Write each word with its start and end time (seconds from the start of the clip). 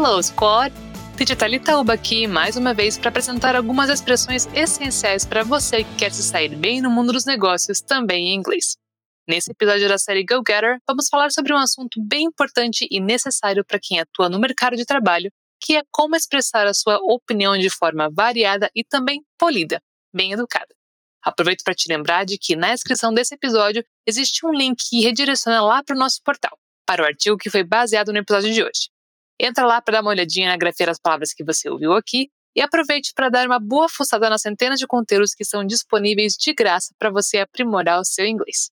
Hello, 0.00 0.22
squad! 0.22 0.72
Thalita 1.36 1.76
Uba 1.76 1.94
aqui 1.94 2.28
mais 2.28 2.56
uma 2.56 2.72
vez 2.72 2.96
para 2.96 3.08
apresentar 3.08 3.56
algumas 3.56 3.90
expressões 3.90 4.46
essenciais 4.54 5.26
para 5.26 5.42
você 5.42 5.82
que 5.82 5.96
quer 5.96 6.12
se 6.12 6.22
sair 6.22 6.54
bem 6.54 6.80
no 6.80 6.88
mundo 6.88 7.12
dos 7.12 7.24
negócios 7.24 7.80
também 7.80 8.28
em 8.28 8.36
inglês. 8.36 8.76
Nesse 9.28 9.50
episódio 9.50 9.88
da 9.88 9.98
série 9.98 10.24
Go 10.24 10.36
Getter, 10.36 10.78
vamos 10.86 11.08
falar 11.08 11.32
sobre 11.32 11.52
um 11.52 11.56
assunto 11.56 12.00
bem 12.00 12.26
importante 12.26 12.86
e 12.88 13.00
necessário 13.00 13.64
para 13.64 13.80
quem 13.82 13.98
atua 13.98 14.28
no 14.28 14.38
mercado 14.38 14.76
de 14.76 14.86
trabalho, 14.86 15.32
que 15.60 15.76
é 15.76 15.82
como 15.90 16.14
expressar 16.14 16.68
a 16.68 16.74
sua 16.74 16.98
opinião 17.02 17.58
de 17.58 17.68
forma 17.68 18.08
variada 18.08 18.70
e 18.76 18.84
também 18.84 19.24
polida, 19.36 19.82
bem 20.14 20.30
educada. 20.30 20.72
Aproveito 21.24 21.64
para 21.64 21.74
te 21.74 21.92
lembrar 21.92 22.24
de 22.24 22.38
que 22.38 22.54
na 22.54 22.72
descrição 22.72 23.12
desse 23.12 23.34
episódio 23.34 23.84
existe 24.06 24.46
um 24.46 24.52
link 24.52 24.78
que 24.78 25.00
redireciona 25.00 25.60
lá 25.60 25.82
para 25.82 25.96
o 25.96 25.98
nosso 25.98 26.22
portal, 26.22 26.56
para 26.86 27.02
o 27.02 27.04
artigo 27.04 27.36
que 27.36 27.50
foi 27.50 27.64
baseado 27.64 28.12
no 28.12 28.18
episódio 28.18 28.54
de 28.54 28.62
hoje. 28.62 28.96
Entra 29.40 29.64
lá 29.64 29.80
para 29.80 29.94
dar 29.94 30.00
uma 30.02 30.10
olhadinha 30.10 30.48
na 30.48 30.56
grafia 30.56 30.86
das 30.86 30.98
palavras 30.98 31.32
que 31.32 31.44
você 31.44 31.70
ouviu 31.70 31.92
aqui 31.92 32.28
e 32.56 32.60
aproveite 32.60 33.12
para 33.14 33.28
dar 33.28 33.46
uma 33.46 33.60
boa 33.60 33.88
fuçada 33.88 34.28
nas 34.28 34.42
centenas 34.42 34.80
de 34.80 34.86
conteúdos 34.86 35.32
que 35.32 35.44
são 35.44 35.64
disponíveis 35.64 36.32
de 36.34 36.52
graça 36.52 36.92
para 36.98 37.08
você 37.08 37.38
aprimorar 37.38 38.00
o 38.00 38.04
seu 38.04 38.26
inglês. 38.26 38.70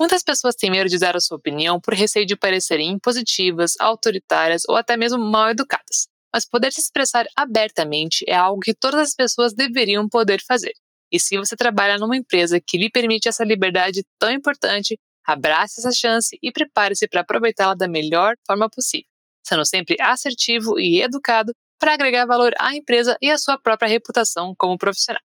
Muitas 0.00 0.22
pessoas 0.22 0.54
têm 0.54 0.70
medo 0.70 0.88
de 0.88 0.98
dar 0.98 1.14
a 1.14 1.20
sua 1.20 1.36
opinião 1.36 1.78
por 1.78 1.92
receio 1.92 2.24
de 2.24 2.36
parecerem 2.36 2.88
impositivas, 2.88 3.74
autoritárias 3.78 4.62
ou 4.66 4.76
até 4.76 4.96
mesmo 4.96 5.18
mal 5.18 5.50
educadas. 5.50 6.08
Mas 6.32 6.48
poder 6.48 6.72
se 6.72 6.80
expressar 6.80 7.26
abertamente 7.36 8.24
é 8.26 8.34
algo 8.34 8.60
que 8.60 8.72
todas 8.72 9.00
as 9.00 9.14
pessoas 9.14 9.52
deveriam 9.52 10.08
poder 10.08 10.40
fazer. 10.46 10.72
E 11.12 11.20
se 11.20 11.36
você 11.36 11.54
trabalha 11.56 11.98
numa 11.98 12.16
empresa 12.16 12.60
que 12.60 12.78
lhe 12.78 12.90
permite 12.90 13.28
essa 13.28 13.44
liberdade 13.44 14.04
tão 14.18 14.30
importante, 14.30 14.98
abrace 15.26 15.80
essa 15.80 15.90
chance 15.90 16.38
e 16.42 16.50
prepare-se 16.50 17.08
para 17.08 17.22
aproveitá-la 17.22 17.74
da 17.74 17.88
melhor 17.88 18.36
forma 18.46 18.70
possível 18.70 19.17
sendo 19.48 19.64
sempre 19.64 19.96
assertivo 20.00 20.78
e 20.78 21.00
educado 21.00 21.52
para 21.78 21.94
agregar 21.94 22.26
valor 22.26 22.52
à 22.58 22.74
empresa 22.74 23.16
e 23.22 23.30
à 23.30 23.38
sua 23.38 23.58
própria 23.58 23.88
reputação 23.88 24.54
como 24.56 24.76
profissional. 24.76 25.22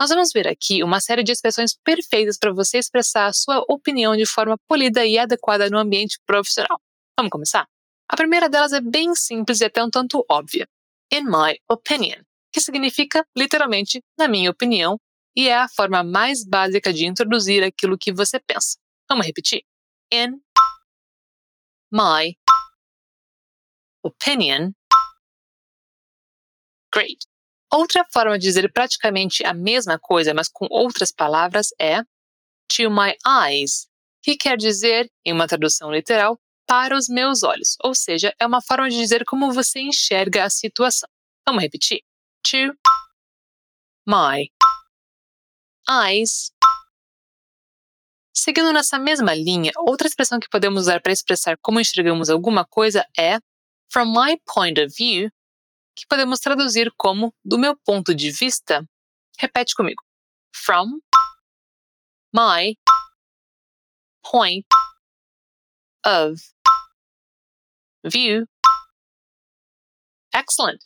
Nós 0.00 0.08
vamos 0.08 0.30
ver 0.32 0.48
aqui 0.48 0.82
uma 0.82 0.98
série 0.98 1.22
de 1.22 1.30
expressões 1.30 1.76
perfeitas 1.84 2.38
para 2.38 2.52
você 2.52 2.78
expressar 2.78 3.26
a 3.26 3.32
sua 3.32 3.62
opinião 3.68 4.16
de 4.16 4.24
forma 4.24 4.56
polida 4.66 5.04
e 5.04 5.18
adequada 5.18 5.68
no 5.68 5.78
ambiente 5.78 6.18
profissional. 6.26 6.80
Vamos 7.18 7.30
começar? 7.30 7.66
A 8.08 8.16
primeira 8.16 8.48
delas 8.48 8.72
é 8.72 8.80
bem 8.80 9.14
simples 9.14 9.60
e 9.60 9.66
até 9.66 9.84
um 9.84 9.90
tanto 9.90 10.24
óbvia. 10.28 10.66
In 11.12 11.24
my 11.24 11.54
opinion, 11.68 12.22
que 12.52 12.60
significa 12.60 13.24
literalmente 13.36 14.02
na 14.18 14.26
minha 14.26 14.50
opinião, 14.50 14.98
e 15.36 15.48
é 15.48 15.56
a 15.56 15.68
forma 15.68 16.02
mais 16.02 16.44
básica 16.44 16.92
de 16.92 17.06
introduzir 17.06 17.62
aquilo 17.62 17.98
que 17.98 18.12
você 18.12 18.40
pensa. 18.40 18.78
Vamos 19.08 19.26
repetir? 19.26 19.62
In 20.12 20.40
my 21.92 22.36
opinion. 24.02 24.72
Great. 26.92 27.18
Outra 27.72 28.04
forma 28.12 28.38
de 28.38 28.44
dizer 28.46 28.72
praticamente 28.72 29.44
a 29.44 29.54
mesma 29.54 29.98
coisa, 29.98 30.34
mas 30.34 30.48
com 30.48 30.66
outras 30.70 31.12
palavras, 31.12 31.68
é 31.80 32.02
to 32.68 32.90
my 32.90 33.14
eyes, 33.26 33.88
que 34.22 34.36
quer 34.36 34.56
dizer, 34.56 35.10
em 35.24 35.32
uma 35.32 35.46
tradução 35.46 35.92
literal, 35.92 36.38
para 36.66 36.96
os 36.96 37.08
meus 37.08 37.42
olhos, 37.42 37.76
ou 37.82 37.94
seja, 37.94 38.32
é 38.38 38.46
uma 38.46 38.62
forma 38.62 38.88
de 38.88 38.96
dizer 38.96 39.24
como 39.24 39.52
você 39.52 39.80
enxerga 39.80 40.44
a 40.44 40.50
situação. 40.50 41.08
Vamos 41.46 41.62
repetir? 41.62 42.02
To 42.44 42.72
my 44.06 44.48
eyes. 45.88 46.52
Seguindo 48.32 48.72
nessa 48.72 48.98
mesma 48.98 49.34
linha, 49.34 49.72
outra 49.76 50.06
expressão 50.06 50.38
que 50.38 50.48
podemos 50.48 50.82
usar 50.82 51.00
para 51.02 51.12
expressar 51.12 51.58
como 51.60 51.80
enxergamos 51.80 52.30
alguma 52.30 52.64
coisa 52.64 53.04
é 53.18 53.38
from 53.90 54.12
my 54.12 54.36
point 54.46 54.80
of 54.80 54.94
view, 54.96 55.30
que 55.96 56.06
podemos 56.08 56.40
traduzir 56.40 56.92
como 56.96 57.34
do 57.44 57.58
meu 57.58 57.76
ponto 57.76 58.14
de 58.14 58.30
vista. 58.30 58.86
Repete 59.38 59.74
comigo. 59.74 60.02
From 60.54 61.00
my 62.32 62.76
point 64.22 64.66
of 66.04 66.40
view. 68.04 68.46
Excellent! 70.34 70.80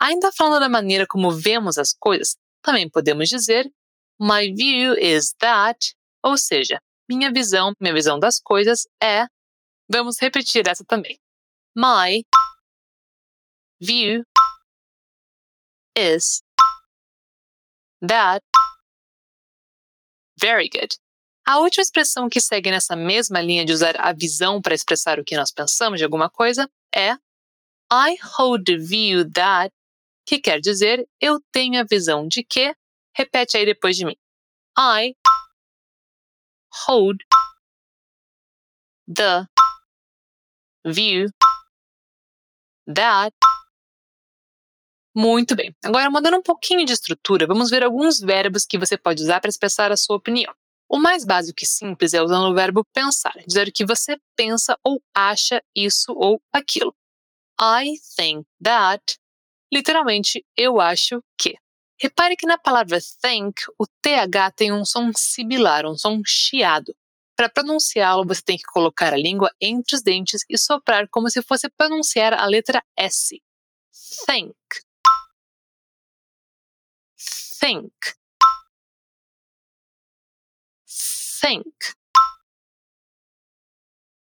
Ainda 0.00 0.30
falando 0.32 0.60
da 0.60 0.68
maneira 0.68 1.06
como 1.06 1.30
vemos 1.30 1.78
as 1.78 1.92
coisas, 1.92 2.36
também 2.62 2.88
podemos 2.88 3.28
dizer 3.28 3.70
My 4.20 4.52
view 4.54 4.94
is 4.94 5.34
that, 5.40 5.94
ou 6.22 6.38
seja, 6.38 6.80
minha 7.08 7.32
visão, 7.32 7.72
minha 7.80 7.92
visão 7.92 8.18
das 8.18 8.38
coisas 8.38 8.86
é. 9.02 9.26
Vamos 9.90 10.18
repetir 10.20 10.66
essa 10.68 10.84
também. 10.84 11.18
My 11.76 12.24
view 13.84 14.24
is 15.96 16.42
that. 18.00 18.42
Very 20.40 20.68
good. 20.68 20.96
A 21.46 21.58
última 21.58 21.82
expressão 21.82 22.28
que 22.28 22.40
segue 22.40 22.70
nessa 22.70 22.96
mesma 22.96 23.40
linha 23.40 23.64
de 23.64 23.72
usar 23.72 23.94
a 24.00 24.12
visão 24.12 24.60
para 24.62 24.74
expressar 24.74 25.20
o 25.20 25.24
que 25.24 25.36
nós 25.36 25.52
pensamos 25.52 25.98
de 25.98 26.04
alguma 26.04 26.30
coisa 26.30 26.68
é 26.94 27.12
I 27.92 28.16
hold 28.38 28.64
the 28.64 28.78
view 28.78 29.30
that, 29.32 29.72
que 30.26 30.40
quer 30.40 30.58
dizer 30.60 31.06
eu 31.20 31.38
tenho 31.52 31.80
a 31.80 31.84
visão 31.84 32.26
de 32.26 32.42
que. 32.42 32.74
Repete 33.16 33.56
aí 33.56 33.64
depois 33.64 33.96
de 33.96 34.04
mim. 34.04 34.16
I 34.76 35.14
hold 36.86 37.18
the 39.06 39.46
view 40.84 41.30
that 42.92 43.32
muito 45.14 45.54
bem. 45.54 45.74
Agora, 45.84 46.10
mudando 46.10 46.38
um 46.38 46.42
pouquinho 46.42 46.84
de 46.84 46.92
estrutura, 46.92 47.46
vamos 47.46 47.70
ver 47.70 47.84
alguns 47.84 48.18
verbos 48.18 48.66
que 48.66 48.76
você 48.76 48.98
pode 48.98 49.22
usar 49.22 49.40
para 49.40 49.48
expressar 49.48 49.92
a 49.92 49.96
sua 49.96 50.16
opinião. 50.16 50.52
O 50.88 50.98
mais 50.98 51.24
básico 51.24 51.62
e 51.62 51.66
simples 51.66 52.12
é 52.14 52.22
usando 52.22 52.50
o 52.50 52.54
verbo 52.54 52.84
pensar, 52.92 53.34
dizer 53.46 53.72
que 53.72 53.86
você 53.86 54.18
pensa 54.36 54.78
ou 54.82 55.00
acha 55.14 55.62
isso 55.74 56.12
ou 56.12 56.42
aquilo. 56.52 56.94
I 57.60 57.94
think 58.16 58.46
that. 58.62 59.18
Literalmente, 59.72 60.44
eu 60.56 60.80
acho 60.80 61.22
que. 61.38 61.54
Repare 62.00 62.36
que 62.36 62.46
na 62.46 62.58
palavra 62.58 62.98
think, 63.22 63.62
o 63.78 63.86
TH 64.02 64.50
tem 64.56 64.72
um 64.72 64.84
som 64.84 65.12
sibilar, 65.16 65.86
um 65.86 65.96
som 65.96 66.20
chiado. 66.26 66.94
Para 67.36 67.48
pronunciá-lo, 67.48 68.26
você 68.26 68.42
tem 68.42 68.56
que 68.56 68.64
colocar 68.64 69.12
a 69.12 69.16
língua 69.16 69.50
entre 69.60 69.96
os 69.96 70.02
dentes 70.02 70.44
e 70.50 70.58
soprar 70.58 71.08
como 71.08 71.30
se 71.30 71.40
fosse 71.42 71.68
pronunciar 71.70 72.34
a 72.34 72.46
letra 72.46 72.82
S. 72.96 73.40
Think 74.26 74.54
think. 77.64 77.92
Think. 81.40 81.74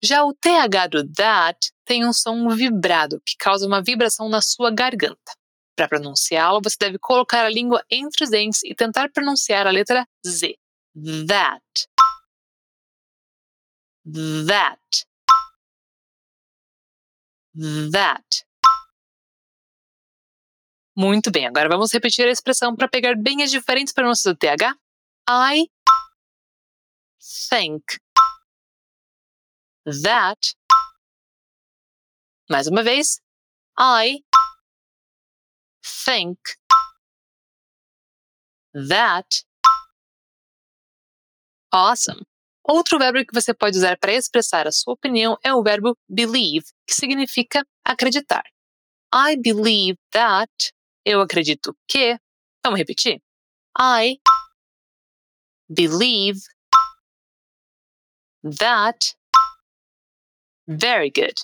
Já 0.02 0.24
o 0.24 0.34
TH 0.34 0.88
do 0.88 1.14
that 1.14 1.72
tem 1.84 2.06
um 2.06 2.14
som 2.14 2.48
vibrado, 2.50 3.22
que 3.26 3.36
causa 3.38 3.68
uma 3.68 3.82
vibração 3.82 4.30
na 4.30 4.42
sua 4.42 4.72
garganta. 4.72 5.34
Para 5.76 5.90
pronunciá-lo, 5.90 6.62
você 6.64 6.78
deve 6.80 6.98
colocar 6.98 7.46
a 7.46 7.50
língua 7.50 7.84
entre 7.92 8.24
os 8.24 8.30
dentes 8.30 8.64
e 8.64 8.74
tentar 8.74 9.12
pronunciar 9.12 9.68
a 9.68 9.72
letra 9.72 10.08
Z. 10.26 10.58
That. 11.28 11.62
That. 14.48 15.06
That. 17.92 18.45
Muito 20.98 21.30
bem, 21.30 21.46
agora 21.46 21.68
vamos 21.68 21.92
repetir 21.92 22.26
a 22.26 22.32
expressão 22.32 22.74
para 22.74 22.88
pegar 22.88 23.16
bem 23.18 23.44
as 23.44 23.52
diferentes 23.52 23.94
pronúncias 23.94 24.34
do 24.34 24.38
TH. 24.38 24.74
I 25.30 25.70
think 27.50 27.84
that. 30.04 30.56
Mais 32.50 32.68
uma 32.68 32.82
vez. 32.82 33.20
I 33.78 34.24
think 36.06 36.40
that. 38.88 39.44
Awesome. 41.74 42.22
Outro 42.64 42.98
verbo 42.98 43.20
que 43.20 43.34
você 43.34 43.54
pode 43.54 43.78
usar 43.78 43.98
para 44.00 44.14
expressar 44.14 44.66
a 44.66 44.72
sua 44.72 44.94
opinião 44.94 45.38
é 45.44 45.54
o 45.54 45.62
verbo 45.62 45.98
believe, 46.08 46.66
que 46.88 46.96
significa 46.96 47.68
acreditar. 47.84 48.44
I 49.14 49.36
believe 49.36 50.00
that 50.12 50.74
eu 51.06 51.22
acredito 51.22 51.78
que. 51.88 52.18
Vamos 52.66 52.80
repetir? 52.80 53.22
I 53.80 54.20
believe 55.70 56.40
that. 58.58 59.16
Very 60.68 61.12
good. 61.12 61.36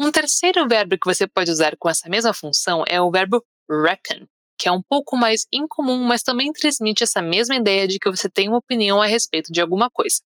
Um 0.00 0.12
terceiro 0.12 0.68
verbo 0.68 0.96
que 0.96 1.04
você 1.04 1.26
pode 1.26 1.50
usar 1.50 1.76
com 1.76 1.88
essa 1.88 2.08
mesma 2.08 2.32
função 2.32 2.84
é 2.86 3.00
o 3.00 3.10
verbo 3.10 3.44
reckon, 3.68 4.28
que 4.56 4.68
é 4.68 4.72
um 4.72 4.80
pouco 4.80 5.16
mais 5.16 5.46
incomum, 5.52 6.04
mas 6.04 6.22
também 6.22 6.52
transmite 6.52 7.02
essa 7.02 7.20
mesma 7.20 7.56
ideia 7.56 7.88
de 7.88 7.98
que 7.98 8.08
você 8.08 8.30
tem 8.30 8.48
uma 8.48 8.58
opinião 8.58 9.02
a 9.02 9.06
respeito 9.06 9.52
de 9.52 9.60
alguma 9.60 9.90
coisa. 9.90 10.20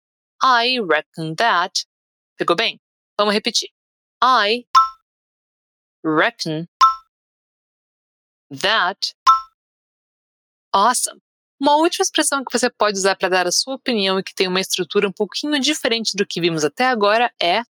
I 0.43 0.81
reckon 0.81 1.37
that. 1.37 1.87
Pegou 2.37 2.57
bem? 2.57 2.81
Vamos 3.17 3.35
repetir. 3.35 3.69
I 4.23 4.67
reckon 6.05 6.67
that. 8.51 9.15
Awesome! 10.73 11.21
Uma 11.61 11.77
última 11.77 12.03
expressão 12.03 12.43
que 12.43 12.59
você 12.59 12.71
pode 12.71 12.97
usar 12.97 13.17
para 13.17 13.29
dar 13.29 13.47
a 13.47 13.53
sua 13.53 13.75
opinião 13.75 14.19
e 14.19 14.23
que 14.23 14.35
tem 14.35 14.49
uma 14.49 14.61
estrutura 14.61 15.07
um 15.07 15.13
pouquinho 15.13 15.61
diferente 15.61 16.17
do 16.17 16.27
que 16.27 16.41
vimos 16.41 16.65
até 16.65 16.87
agora 16.87 17.31
é 17.41 17.63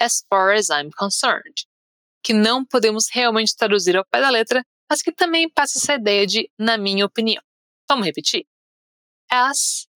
as 0.00 0.24
far 0.28 0.54
as 0.54 0.70
I'm 0.70 0.90
concerned, 0.96 1.66
que 2.22 2.32
não 2.32 2.64
podemos 2.64 3.08
realmente 3.10 3.54
traduzir 3.54 3.96
ao 3.96 4.04
pé 4.06 4.20
da 4.20 4.30
letra, 4.30 4.64
mas 4.88 5.02
que 5.02 5.12
também 5.12 5.50
passa 5.50 5.78
essa 5.78 5.94
ideia 5.94 6.26
de 6.26 6.50
na 6.58 6.78
minha 6.78 7.04
opinião. 7.04 7.42
Vamos 7.88 8.06
repetir? 8.06 8.46
As 9.30 9.86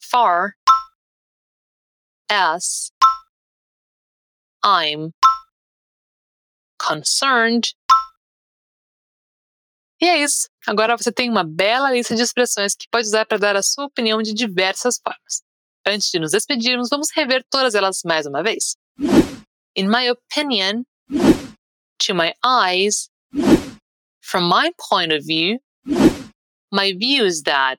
far 0.00 0.54
as 2.30 2.90
I'm 4.64 5.12
concerned 6.78 7.74
e 10.02 10.08
é 10.08 10.18
isso. 10.18 10.48
Agora 10.66 10.96
você 10.96 11.12
tem 11.12 11.30
uma 11.30 11.44
bela 11.44 11.92
lista 11.92 12.16
de 12.16 12.22
expressões 12.22 12.74
que 12.74 12.88
pode 12.90 13.06
usar 13.06 13.24
para 13.24 13.38
dar 13.38 13.54
a 13.54 13.62
sua 13.62 13.84
opinião 13.84 14.20
de 14.20 14.34
diversas 14.34 14.98
formas. 15.00 15.42
Antes 15.86 16.10
de 16.10 16.18
nos 16.18 16.32
despedirmos, 16.32 16.88
vamos 16.90 17.10
rever 17.14 17.44
todas 17.48 17.76
elas 17.76 18.00
mais 18.04 18.26
uma 18.26 18.42
vez. 18.42 18.74
In 19.76 19.88
my 19.88 20.08
opinion, 20.08 20.82
to 22.00 22.14
my 22.14 22.34
eyes, 22.44 23.08
from 24.20 24.48
my 24.48 24.72
point 24.90 25.14
of 25.14 25.24
view, 25.24 25.60
my 26.72 26.92
view 26.92 27.24
is 27.24 27.42
that, 27.42 27.78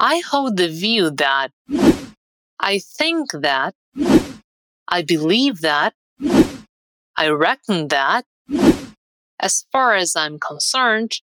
I 0.00 0.20
hold 0.20 0.56
the 0.56 0.68
view 0.68 1.10
that, 1.16 1.52
I 2.58 2.80
think 2.80 3.32
that, 3.42 3.74
I 4.88 5.02
believe 5.02 5.60
that, 5.60 5.94
I 7.18 7.28
reckon 7.28 7.88
that, 7.88 8.24
As 9.42 9.66
far 9.72 9.96
as 9.96 10.14
I'm 10.14 10.38
concerned, 10.38 11.20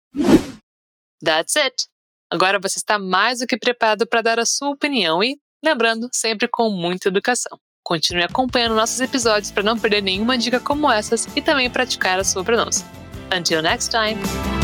that's 1.23 1.57
it. 1.57 1.89
Agora 2.31 2.61
você 2.61 2.79
está 2.79 2.99
mais 2.99 3.41
do 3.41 3.47
que 3.47 3.57
preparado 3.57 4.07
para 4.07 4.23
dar 4.23 4.39
a 4.39 4.47
sua 4.47 4.71
opinião 4.71 5.23
e, 5.23 5.37
lembrando, 5.65 6.09
sempre 6.13 6.47
com 6.49 6.71
muita 6.71 7.09
educação. 7.09 7.59
Continue 7.85 8.23
acompanhando 8.23 8.77
nossos 8.77 9.01
episódios 9.01 9.51
para 9.51 9.63
não 9.63 9.79
perder 9.79 10.01
nenhuma 10.01 10.39
dica 10.39 10.59
como 10.61 10.91
essas 10.91 11.27
e 11.37 11.43
também 11.43 11.69
praticar 11.69 12.19
a 12.19 12.25
sua 12.25 12.45
pronúncia. 12.45 12.87
Until 13.37 13.61
next 13.61 13.91
time! 13.91 14.64